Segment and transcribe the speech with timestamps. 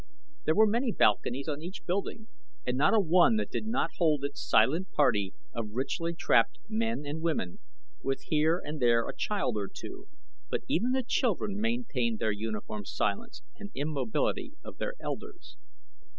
[0.45, 2.25] There were many balconies on each building
[2.65, 7.05] and not a one that did not hold its silent party of richly trapped men
[7.05, 7.59] and women,
[8.01, 10.07] with here and there a child or two,
[10.49, 15.55] but even the children maintained the uniform silence and immobility of their elders.